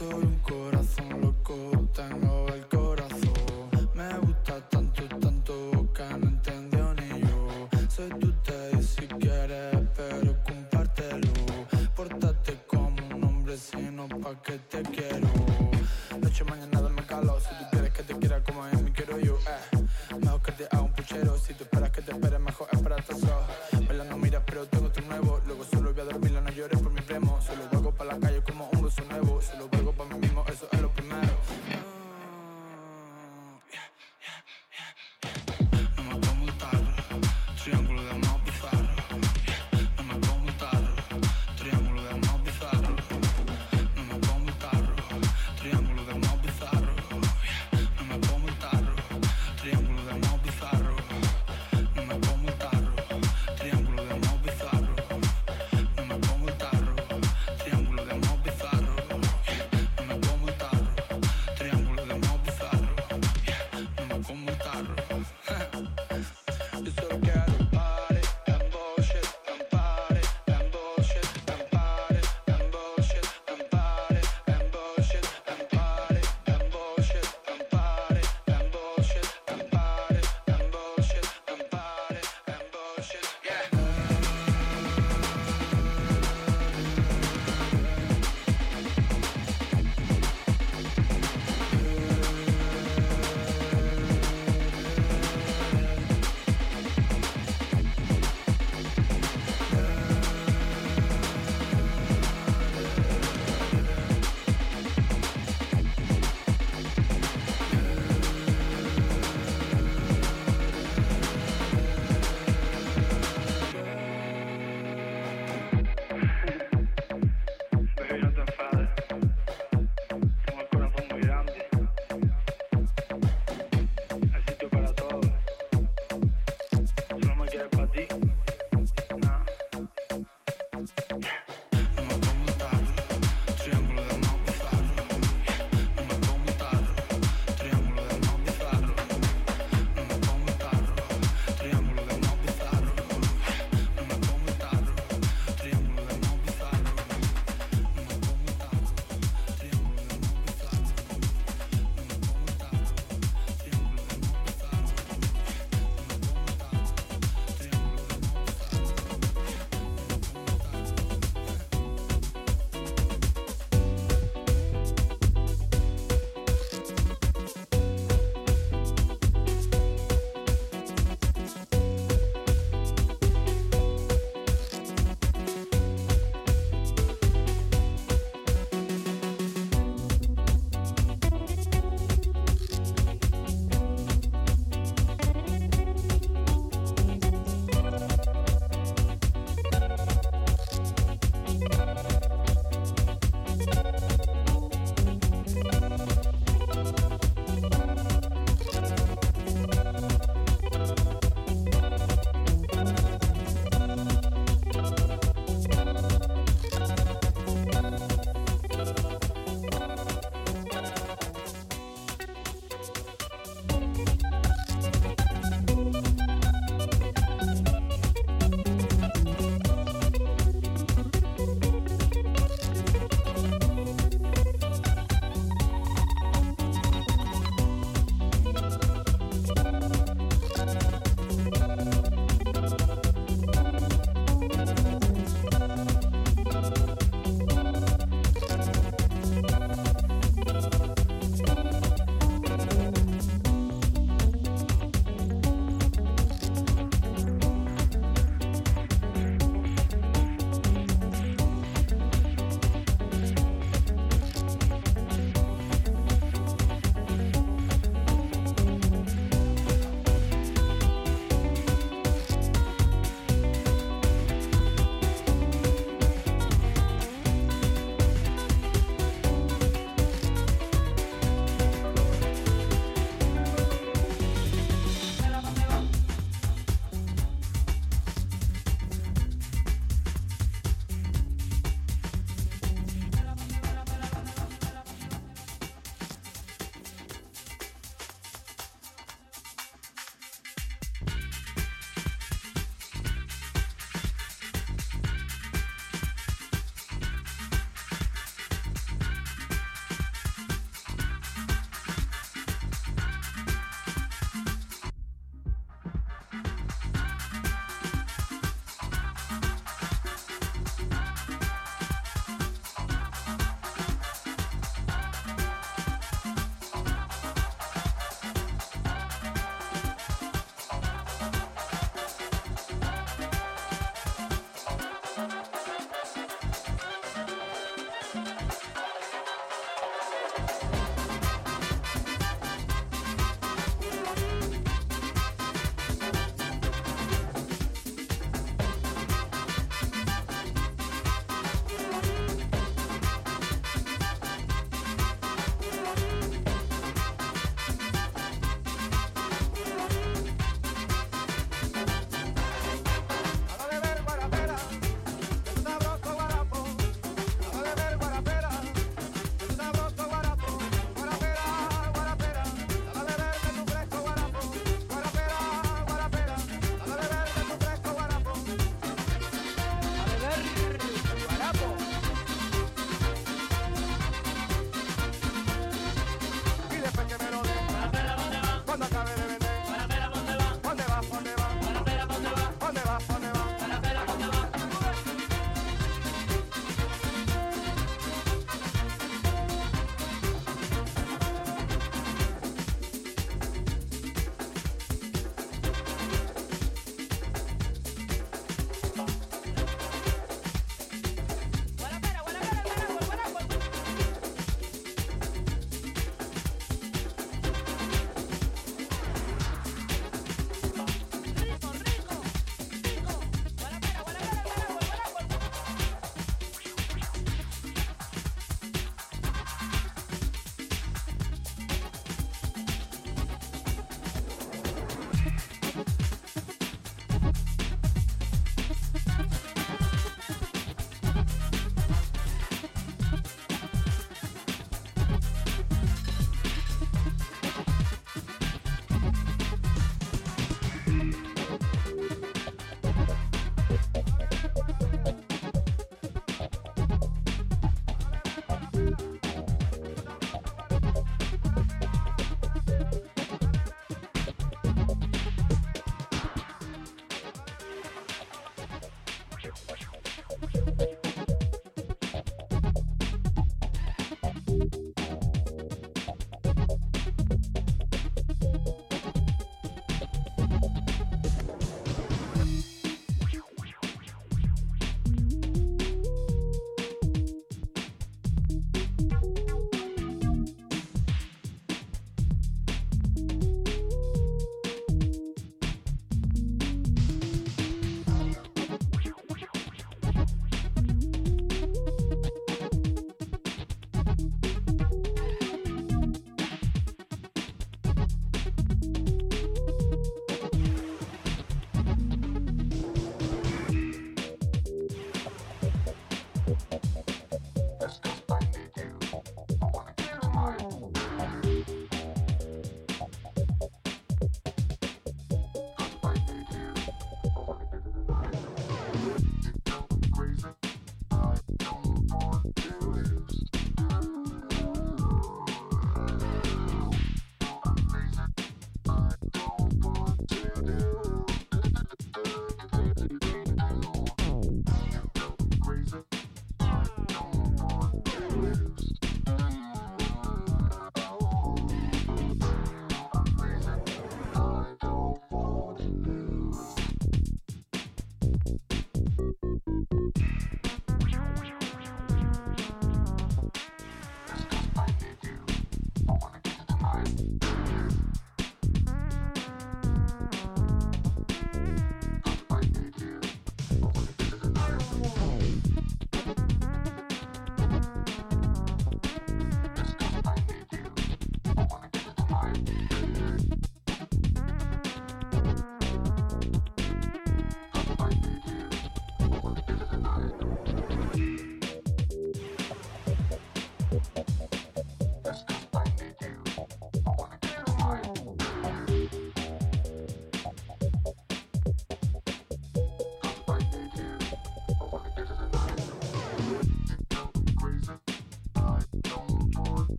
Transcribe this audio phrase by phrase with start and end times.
[0.00, 0.59] sobre un corazón.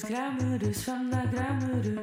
[0.00, 1.93] dus, dus van de grammurus.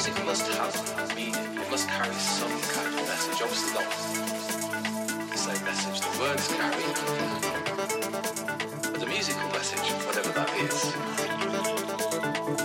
[0.00, 1.34] music must have meaning.
[1.34, 3.42] It must carry some kind of message.
[3.42, 3.84] Obviously not
[5.30, 6.84] the same message the words carry,
[8.92, 10.94] but the musical message, whatever that is.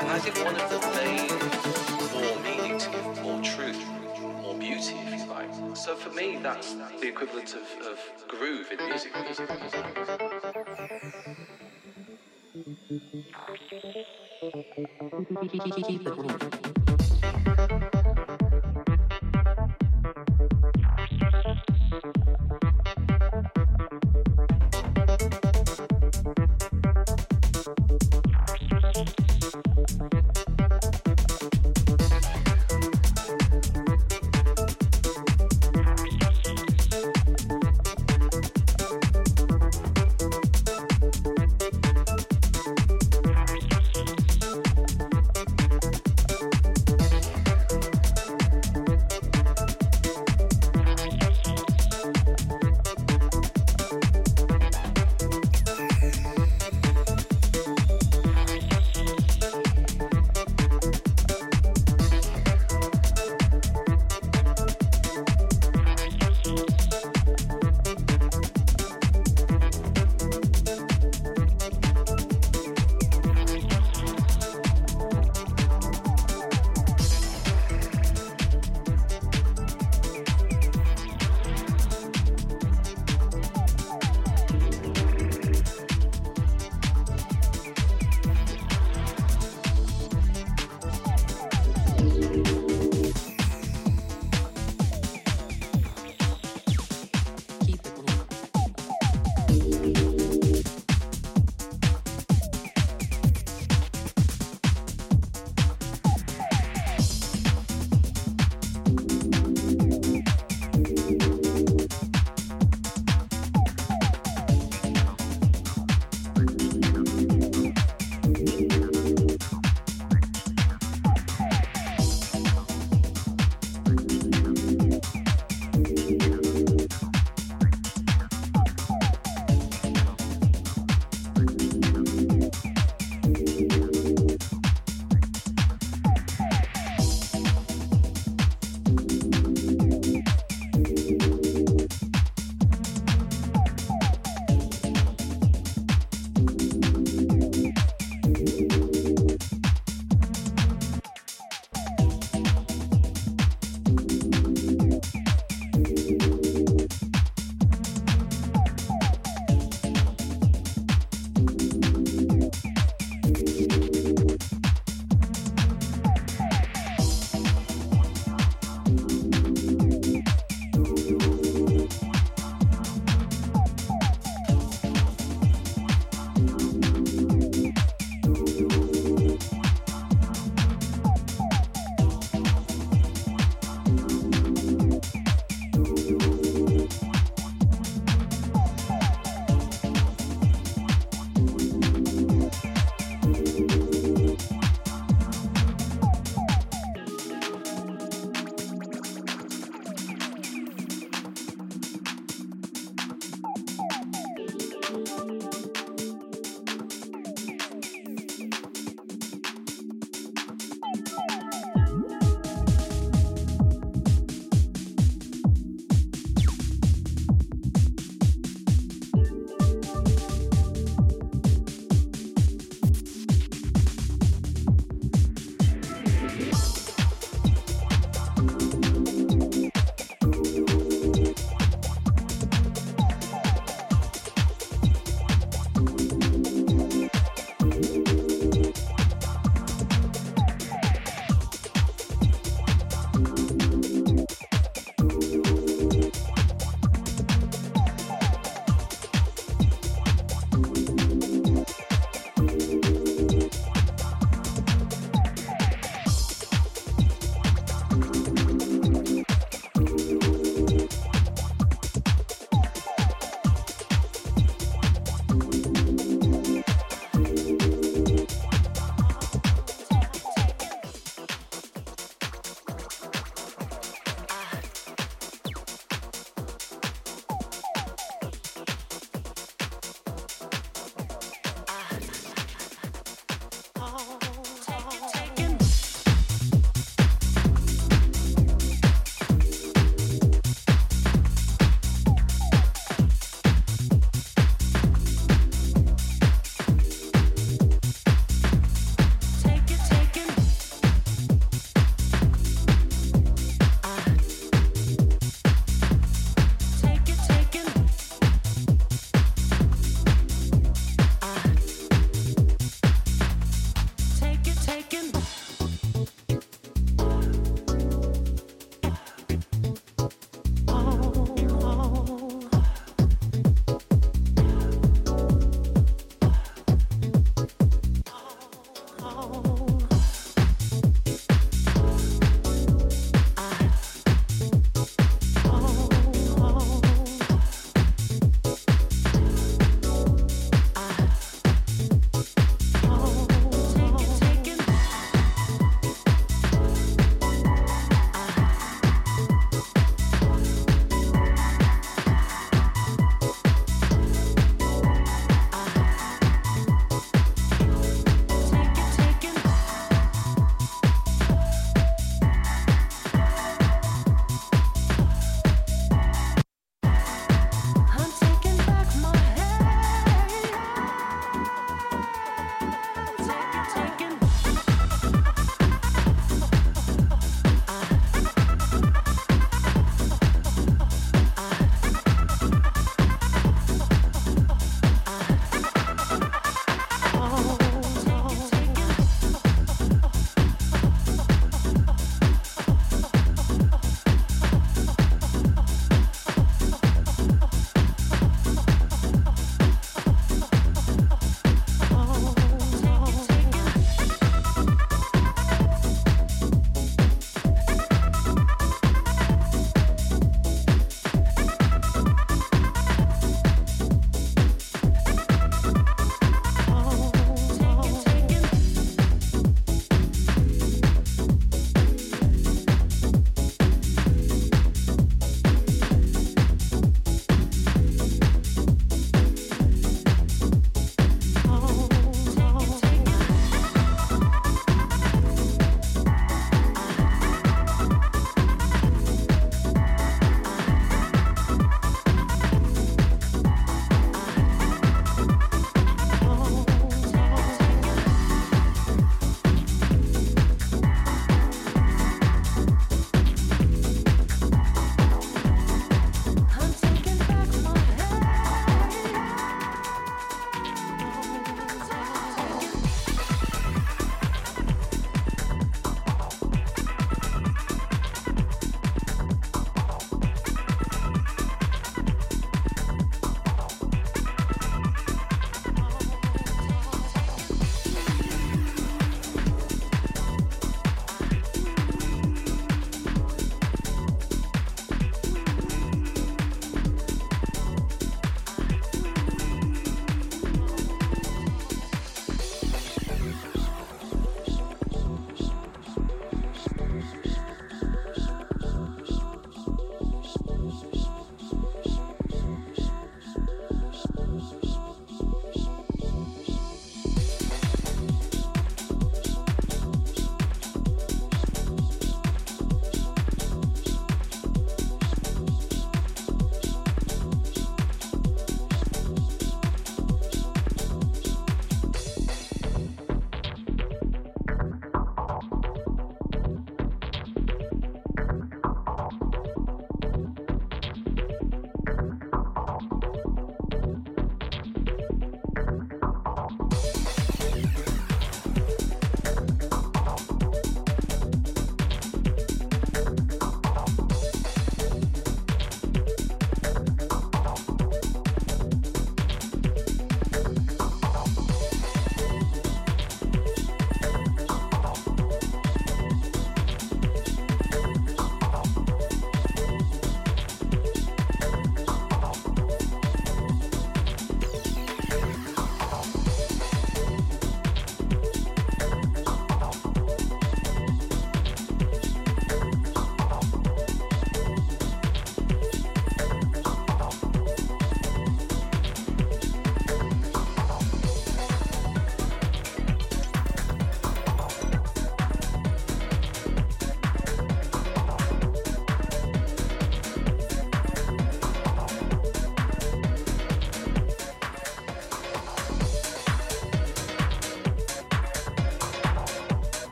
[0.00, 1.30] And I think one of the main
[2.18, 2.90] more meaning to
[3.22, 3.80] more truth,
[4.42, 5.52] more beauty, if you like.
[5.76, 9.12] So for me, that's the equivalent of, of groove in music.